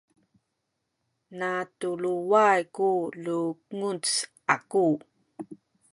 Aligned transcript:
natuluway 1.39 2.61
ku 2.75 2.89
lunguc 3.23 4.05
aku 4.55 4.85